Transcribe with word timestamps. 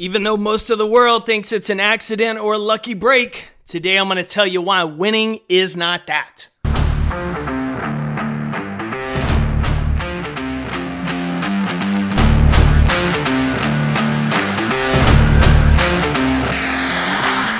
Even 0.00 0.22
though 0.22 0.36
most 0.36 0.70
of 0.70 0.78
the 0.78 0.86
world 0.86 1.26
thinks 1.26 1.50
it's 1.50 1.70
an 1.70 1.80
accident 1.80 2.38
or 2.38 2.52
a 2.52 2.58
lucky 2.58 2.94
break, 2.94 3.50
today 3.66 3.96
I'm 3.96 4.06
going 4.06 4.18
to 4.18 4.22
tell 4.22 4.46
you 4.46 4.62
why 4.62 4.84
winning 4.84 5.40
is 5.48 5.76
not 5.76 6.06
that. 6.06 6.46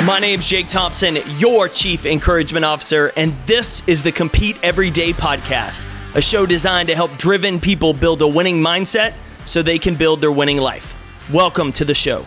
My 0.07 0.21
name's 0.21 0.47
Jake 0.47 0.69
Thompson, 0.69 1.19
your 1.39 1.69
Chief 1.69 2.07
Encouragement 2.07 2.65
Officer, 2.65 3.13
and 3.17 3.35
this 3.47 3.83
is 3.89 4.05
the 4.05 4.13
Compete 4.13 4.57
Everyday 4.63 5.13
podcast, 5.13 5.85
a 6.15 6.23
show 6.23 6.47
designed 6.47 6.89
to 6.89 6.95
help 6.95 7.11
driven 7.19 7.59
people 7.59 7.93
build 7.93 8.23
a 8.23 8.29
winning 8.29 8.63
mindset 8.63 9.15
so 9.45 9.61
they 9.61 9.81
can 9.81 9.97
build 9.97 10.21
their 10.21 10.31
winning 10.31 10.59
life. 10.59 10.95
Welcome 11.33 11.73
to 11.73 11.85
the 11.85 11.93
show. 11.93 12.25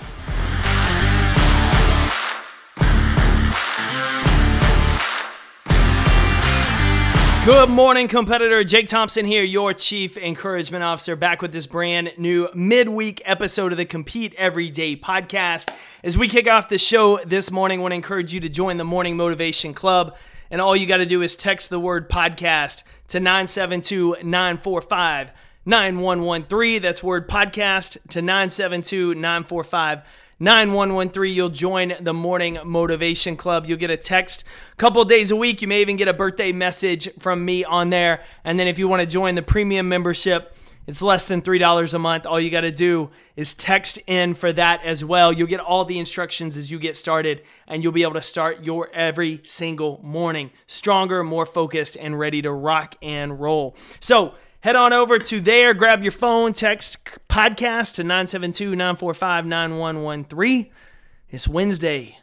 Good 7.43 7.69
morning, 7.71 8.07
competitor. 8.07 8.63
Jake 8.63 8.85
Thompson 8.85 9.25
here, 9.25 9.41
your 9.41 9.73
Chief 9.73 10.17
Encouragement 10.17 10.83
Officer, 10.83 11.15
back 11.15 11.41
with 11.41 11.51
this 11.51 11.65
brand 11.65 12.13
new 12.19 12.47
midweek 12.53 13.23
episode 13.25 13.71
of 13.71 13.79
the 13.79 13.85
Compete 13.85 14.35
Everyday 14.35 14.95
podcast. 14.95 15.73
As 16.03 16.15
we 16.15 16.27
kick 16.27 16.47
off 16.47 16.69
the 16.69 16.77
show 16.77 17.17
this 17.25 17.49
morning, 17.49 17.79
I 17.79 17.81
want 17.81 17.93
to 17.93 17.95
encourage 17.95 18.35
you 18.35 18.39
to 18.41 18.49
join 18.49 18.77
the 18.77 18.83
Morning 18.83 19.17
Motivation 19.17 19.73
Club. 19.73 20.15
And 20.51 20.61
all 20.61 20.75
you 20.75 20.85
got 20.85 20.97
to 20.97 21.07
do 21.07 21.23
is 21.23 21.35
text 21.35 21.71
the 21.71 21.79
word 21.79 22.07
podcast 22.07 22.83
to 23.07 23.19
972 23.19 24.17
945 24.21 25.31
9113. 25.65 26.81
That's 26.81 27.03
word 27.03 27.27
podcast 27.27 27.97
to 28.09 28.21
972 28.21 29.13
945 29.13 30.01
9113. 30.39 31.35
You'll 31.35 31.49
join 31.49 31.93
the 31.99 32.15
Morning 32.15 32.57
Motivation 32.65 33.37
Club. 33.37 33.67
You'll 33.67 33.77
get 33.77 33.91
a 33.91 33.97
text 33.97 34.43
a 34.73 34.75
couple 34.77 35.05
days 35.05 35.29
a 35.29 35.35
week. 35.35 35.61
You 35.61 35.67
may 35.67 35.81
even 35.81 35.97
get 35.97 36.07
a 36.07 36.13
birthday 36.13 36.51
message 36.51 37.09
from 37.19 37.45
me 37.45 37.63
on 37.63 37.91
there. 37.91 38.23
And 38.43 38.59
then 38.59 38.67
if 38.67 38.79
you 38.79 38.87
want 38.87 39.01
to 39.01 39.05
join 39.05 39.35
the 39.35 39.43
premium 39.43 39.87
membership, 39.87 40.55
it's 40.87 41.03
less 41.03 41.27
than 41.27 41.43
$3 41.43 41.93
a 41.93 41.99
month. 41.99 42.25
All 42.25 42.39
you 42.39 42.49
got 42.49 42.61
to 42.61 42.71
do 42.71 43.11
is 43.35 43.53
text 43.53 43.99
in 44.07 44.33
for 44.33 44.51
that 44.51 44.83
as 44.83 45.05
well. 45.05 45.31
You'll 45.31 45.45
get 45.45 45.59
all 45.59 45.85
the 45.85 45.99
instructions 45.99 46.57
as 46.57 46.71
you 46.71 46.79
get 46.79 46.95
started, 46.95 47.43
and 47.67 47.83
you'll 47.83 47.91
be 47.91 48.01
able 48.01 48.15
to 48.15 48.21
start 48.23 48.65
your 48.65 48.89
every 48.93 49.41
single 49.43 49.99
morning 50.01 50.49
stronger, 50.65 51.23
more 51.23 51.45
focused, 51.45 51.97
and 51.97 52.17
ready 52.17 52.41
to 52.41 52.51
rock 52.51 52.95
and 53.03 53.39
roll. 53.39 53.75
So, 53.99 54.33
head 54.61 54.75
on 54.75 54.93
over 54.93 55.19
to 55.19 55.41
there, 55.41 55.73
grab 55.73 56.03
your 56.03 56.11
phone, 56.11 56.53
text 56.53 56.97
podcast 57.27 57.95
to 57.95 58.03
972 58.03 58.75
945 58.75 59.45
9113. 59.45 60.71
It's 61.29 61.47
Wednesday. 61.47 62.17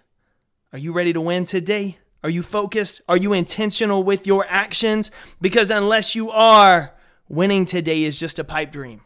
Are 0.73 0.79
you 0.79 0.93
ready 0.93 1.13
to 1.13 1.21
win 1.21 1.45
today? 1.45 1.99
Are 2.23 2.31
you 2.31 2.43
focused? 2.43 3.01
Are 3.09 3.17
you 3.17 3.33
intentional 3.33 4.03
with 4.03 4.27
your 4.27 4.47
actions? 4.49 5.11
Because 5.41 5.71
unless 5.71 6.15
you 6.15 6.31
are, 6.31 6.95
winning 7.29 7.65
today 7.65 8.05
is 8.05 8.19
just 8.19 8.39
a 8.39 8.45
pipe 8.45 8.73
dream. 8.73 9.03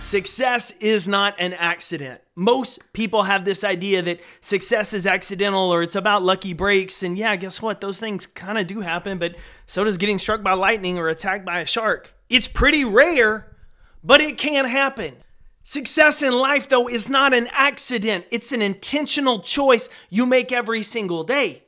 Success 0.00 0.70
is 0.78 1.06
not 1.06 1.34
an 1.38 1.52
accident. 1.52 2.22
Most 2.34 2.90
people 2.94 3.24
have 3.24 3.44
this 3.44 3.62
idea 3.62 4.00
that 4.00 4.20
success 4.40 4.94
is 4.94 5.06
accidental 5.06 5.72
or 5.72 5.82
it's 5.82 5.94
about 5.94 6.22
lucky 6.22 6.54
breaks. 6.54 7.02
And 7.02 7.18
yeah, 7.18 7.36
guess 7.36 7.60
what? 7.60 7.82
Those 7.82 8.00
things 8.00 8.24
kind 8.24 8.56
of 8.56 8.66
do 8.66 8.80
happen, 8.80 9.18
but 9.18 9.36
so 9.66 9.84
does 9.84 9.98
getting 9.98 10.18
struck 10.18 10.42
by 10.42 10.54
lightning 10.54 10.96
or 10.96 11.08
attacked 11.08 11.44
by 11.44 11.60
a 11.60 11.66
shark. 11.66 12.14
It's 12.30 12.48
pretty 12.48 12.82
rare, 12.82 13.54
but 14.02 14.22
it 14.22 14.38
can 14.38 14.64
happen. 14.64 15.16
Success 15.64 16.22
in 16.22 16.32
life, 16.32 16.66
though, 16.66 16.88
is 16.88 17.10
not 17.10 17.34
an 17.34 17.48
accident, 17.52 18.24
it's 18.30 18.52
an 18.52 18.62
intentional 18.62 19.40
choice 19.40 19.90
you 20.08 20.24
make 20.24 20.50
every 20.50 20.82
single 20.82 21.24
day. 21.24 21.64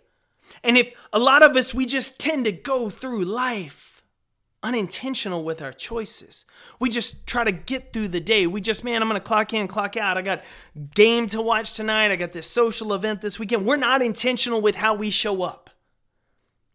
And 0.65 0.79
if 0.79 0.91
a 1.13 1.19
lot 1.19 1.43
of 1.43 1.55
us, 1.55 1.75
we 1.75 1.85
just 1.85 2.19
tend 2.19 2.47
to 2.47 2.53
go 2.53 2.89
through 2.89 3.25
life 3.25 3.92
unintentional 4.63 5.45
with 5.45 5.61
our 5.61 5.73
choices. 5.73 6.47
We 6.79 6.89
just 6.91 7.27
try 7.27 7.45
to 7.45 7.53
get 7.53 7.93
through 7.93 8.09
the 8.09 8.21
day. 8.21 8.47
We 8.47 8.61
just, 8.61 8.85
man, 8.85 9.03
I'm 9.03 9.09
going 9.09 9.21
to 9.21 9.27
clock 9.27 9.53
in, 9.53 9.69
clock 9.69 9.97
out. 9.97 10.17
I 10.17 10.23
got 10.23 10.43
game 10.95 11.27
to 11.29 11.43
watch 11.43 11.75
tonight. 11.75 12.11
I 12.11 12.17
got 12.17 12.33
this 12.33 12.49
social 12.49 12.95
event 12.95 13.21
this 13.21 13.39
weekend. 13.39 13.67
We're 13.67 13.77
not 13.77 14.03
intentional 14.03 14.61
with 14.61 14.77
how 14.77 14.95
we 14.95 15.11
show 15.11 15.43
up. 15.43 15.71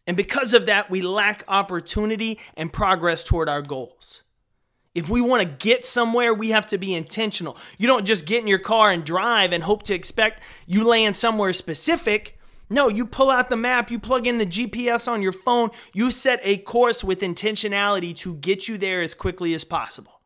And 0.06 0.16
because 0.16 0.54
of 0.54 0.66
that, 0.68 0.90
we 0.90 1.02
lack 1.02 1.44
opportunity 1.48 2.40
and 2.56 2.72
progress 2.72 3.24
toward 3.24 3.50
our 3.50 3.62
goals. 3.62 4.24
If 4.96 5.10
we 5.10 5.22
want 5.22 5.44
to 5.44 5.68
get 5.68 5.86
somewhere, 5.86 6.34
we 6.34 6.50
have 6.52 6.66
to 6.68 6.78
be 6.78 6.96
intentional. 6.96 7.58
You 7.78 7.88
don't 7.88 8.06
just 8.06 8.26
get 8.26 8.42
in 8.42 8.48
your 8.48 8.58
car 8.58 8.92
and 8.92 9.04
drive 9.04 9.54
and 9.54 9.64
hope 9.64 9.84
to 9.84 9.94
expect 9.94 10.42
you 10.66 10.88
land 10.88 11.16
somewhere 11.16 11.54
specific. 11.54 12.37
No, 12.70 12.90
you 12.90 13.06
pull 13.06 13.30
out 13.30 13.50
the 13.50 13.56
map, 13.56 13.90
you 13.90 13.98
plug 13.98 14.28
in 14.28 14.40
the 14.40 14.46
GPS 14.46 15.10
on 15.10 15.22
your 15.22 15.32
phone, 15.32 15.70
you 15.94 16.12
set 16.12 16.42
a 16.44 16.58
course 16.58 17.04
with 17.04 17.22
intentionality 17.22 18.16
to 18.18 18.36
get 18.36 18.68
you 18.68 18.78
there 18.78 19.02
as 19.02 19.14
quickly 19.14 19.54
as 19.54 19.64
possible. 19.64 20.22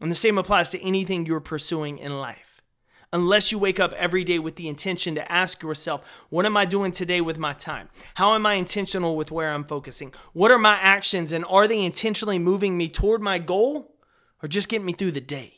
And 0.00 0.10
the 0.10 0.14
same 0.14 0.38
applies 0.38 0.70
to 0.70 0.82
anything 0.82 1.26
you're 1.26 1.40
pursuing 1.40 1.98
in 1.98 2.18
life. 2.18 2.62
Unless 3.12 3.52
you 3.52 3.58
wake 3.58 3.78
up 3.78 3.92
every 3.92 4.24
day 4.24 4.38
with 4.38 4.56
the 4.56 4.68
intention 4.68 5.14
to 5.14 5.32
ask 5.32 5.62
yourself, 5.62 6.24
what 6.28 6.44
am 6.44 6.56
I 6.56 6.64
doing 6.64 6.92
today 6.92 7.20
with 7.20 7.38
my 7.38 7.52
time? 7.52 7.88
How 8.14 8.34
am 8.34 8.46
I 8.46 8.54
intentional 8.54 9.16
with 9.16 9.30
where 9.30 9.52
I'm 9.52 9.64
focusing? 9.64 10.12
What 10.32 10.50
are 10.50 10.58
my 10.58 10.74
actions 10.74 11.32
and 11.32 11.44
are 11.44 11.68
they 11.68 11.84
intentionally 11.84 12.38
moving 12.38 12.76
me 12.76 12.88
toward 12.88 13.22
my 13.22 13.38
goal 13.38 13.94
or 14.42 14.48
just 14.48 14.68
getting 14.68 14.86
me 14.86 14.92
through 14.92 15.12
the 15.12 15.20
day? 15.20 15.54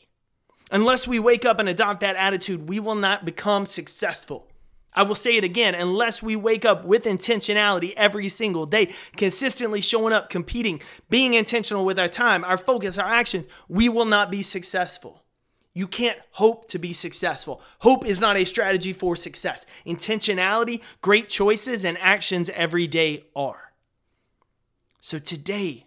Unless 0.71 1.07
we 1.07 1.19
wake 1.19 1.45
up 1.45 1.59
and 1.59 1.67
adopt 1.67 2.01
that 2.01 2.15
attitude, 2.15 2.69
we 2.69 2.79
will 2.79 2.95
not 2.95 3.25
become 3.25 3.65
successful. 3.65 4.48
I 4.99 5.03
will 5.03 5.15
say 5.15 5.37
it 5.37 5.45
again 5.45 5.75
unless 5.75 6.21
we 6.21 6.35
wake 6.35 6.65
up 6.65 6.83
with 6.83 7.05
intentionality 7.05 7.93
every 7.95 8.27
single 8.27 8.65
day, 8.65 8.93
consistently 9.15 9.79
showing 9.79 10.11
up, 10.11 10.29
competing, 10.29 10.81
being 11.09 11.35
intentional 11.35 11.85
with 11.85 11.97
our 11.97 12.09
time, 12.09 12.43
our 12.43 12.57
focus, 12.57 12.97
our 12.97 13.09
actions, 13.09 13.47
we 13.69 13.87
will 13.87 14.03
not 14.03 14.29
be 14.29 14.41
successful. 14.41 15.23
You 15.73 15.87
can't 15.87 16.19
hope 16.31 16.67
to 16.71 16.79
be 16.79 16.91
successful. 16.91 17.61
Hope 17.79 18.05
is 18.05 18.19
not 18.19 18.35
a 18.35 18.43
strategy 18.43 18.91
for 18.91 19.15
success. 19.15 19.65
Intentionality, 19.85 20.83
great 20.99 21.29
choices, 21.29 21.85
and 21.85 21.97
actions 21.99 22.49
every 22.49 22.85
day 22.85 23.23
are. 23.33 23.71
So 24.99 25.17
today, 25.17 25.85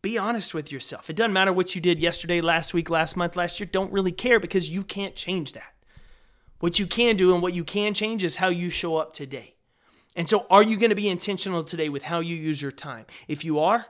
be 0.00 0.16
honest 0.16 0.54
with 0.54 0.70
yourself. 0.70 1.10
It 1.10 1.16
doesn't 1.16 1.32
matter 1.32 1.52
what 1.52 1.74
you 1.74 1.80
did 1.80 2.00
yesterday, 2.00 2.40
last 2.40 2.72
week, 2.72 2.88
last 2.88 3.16
month, 3.16 3.34
last 3.34 3.58
year. 3.58 3.68
Don't 3.72 3.92
really 3.92 4.12
care 4.12 4.38
because 4.38 4.68
you 4.68 4.84
can't 4.84 5.16
change 5.16 5.54
that. 5.54 5.73
What 6.60 6.78
you 6.78 6.86
can 6.86 7.16
do 7.16 7.34
and 7.34 7.42
what 7.42 7.54
you 7.54 7.64
can 7.64 7.94
change 7.94 8.24
is 8.24 8.36
how 8.36 8.48
you 8.48 8.70
show 8.70 8.96
up 8.96 9.12
today. 9.12 9.54
And 10.16 10.28
so, 10.28 10.46
are 10.48 10.62
you 10.62 10.76
going 10.76 10.90
to 10.90 10.96
be 10.96 11.08
intentional 11.08 11.64
today 11.64 11.88
with 11.88 12.04
how 12.04 12.20
you 12.20 12.36
use 12.36 12.62
your 12.62 12.70
time? 12.70 13.06
If 13.26 13.44
you 13.44 13.58
are, 13.58 13.86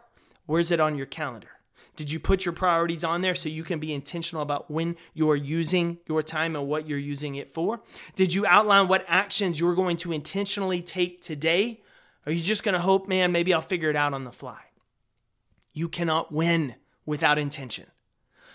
where's 0.47 0.71
it 0.71 0.81
on 0.81 0.97
your 0.97 1.07
calendar? 1.07 1.49
Did 1.97 2.11
you 2.11 2.19
put 2.19 2.45
your 2.45 2.55
priorities 2.55 3.05
on 3.05 3.21
there 3.21 3.35
so 3.35 3.49
you 3.49 3.63
can 3.63 3.79
be 3.79 3.93
intentional 3.93 4.43
about 4.43 4.71
when 4.71 4.97
you're 5.13 5.37
using 5.37 5.99
your 6.09 6.23
time 6.23 6.57
and 6.57 6.67
what 6.67 6.89
you're 6.89 6.99
using 6.99 7.37
it 7.37 7.55
for? 7.55 7.81
Did 8.17 8.35
you 8.35 8.47
outline 8.47 8.89
what 8.89 9.05
actions 9.07 9.61
you're 9.61 9.77
going 9.77 9.97
to 9.99 10.13
intentionally 10.13 10.83
take 10.83 11.21
today? 11.21 11.83
Are 12.27 12.33
you 12.33 12.43
just 12.43 12.65
going 12.65 12.73
to 12.73 12.81
hope, 12.81 13.07
man, 13.07 13.31
maybe 13.31 13.55
I'll 13.55 13.61
figure 13.61 13.91
it 13.91 13.97
out 13.97 14.15
on 14.15 14.25
the 14.25 14.33
fly? 14.33 14.59
You 15.73 15.89
cannot 15.89 16.33
win 16.33 16.75
without 17.07 17.39
intention. 17.39 17.87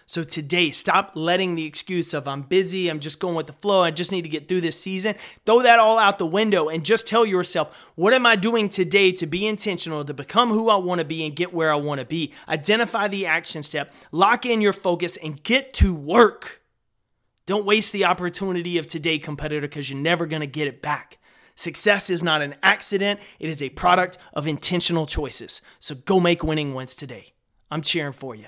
So 0.10 0.24
today, 0.24 0.72
stop 0.72 1.12
letting 1.14 1.54
the 1.54 1.68
excuse 1.68 2.16
of 2.16 2.28
I'm 2.28 2.42
busy, 2.42 2.90
I'm 2.90 3.00
just 3.00 3.20
going 3.20 3.36
with 3.36 3.46
the 3.46 3.54
flow, 3.54 3.84
I 3.84 3.92
just 3.92 4.12
need 4.12 4.24
to 4.24 4.30
get 4.30 4.48
through 4.48 4.62
this 4.62 4.80
season. 4.80 5.14
Throw 5.46 5.62
that 5.62 5.78
all 5.78 6.00
out 6.00 6.18
the 6.18 6.26
window 6.26 6.68
and 6.68 6.84
just 6.84 7.06
tell 7.06 7.28
yourself, 7.28 7.72
what 7.94 8.12
am 8.12 8.26
I 8.26 8.36
doing 8.36 8.70
today 8.70 9.12
to 9.12 9.28
be 9.28 9.46
intentional, 9.46 10.04
to 10.04 10.14
become 10.16 10.50
who 10.50 10.72
I 10.72 10.78
want 10.78 10.98
to 10.98 11.06
be 11.06 11.24
and 11.24 11.36
get 11.36 11.54
where 11.54 11.72
I 11.72 11.76
want 11.76 12.00
to 12.00 12.06
be? 12.06 12.34
Identify 12.48 13.08
the 13.08 13.28
action 13.28 13.62
step, 13.62 13.94
lock 14.12 14.48
in 14.48 14.62
your 14.62 14.74
focus, 14.74 15.16
and 15.16 15.44
get 15.44 15.76
to 15.76 15.94
work. 15.94 16.64
Don't 17.46 17.68
waste 17.68 17.94
the 17.94 18.06
opportunity 18.06 18.80
of 18.80 18.88
today, 18.88 19.20
competitor, 19.20 19.68
because 19.68 19.92
you're 19.92 20.02
never 20.02 20.26
going 20.26 20.42
to 20.42 20.48
get 20.48 20.68
it 20.68 20.82
back. 20.82 21.20
Success 21.54 22.10
is 22.10 22.24
not 22.24 22.42
an 22.42 22.56
accident, 22.64 23.20
it 23.38 23.48
is 23.48 23.62
a 23.62 23.70
product 23.70 24.18
of 24.34 24.48
intentional 24.48 25.06
choices. 25.06 25.62
So 25.80 25.94
go 25.94 26.20
make 26.20 26.44
winning 26.44 26.74
wins 26.74 26.96
today. 26.96 27.34
I'm 27.70 27.84
cheering 27.84 28.14
for 28.14 28.34
you. 28.34 28.48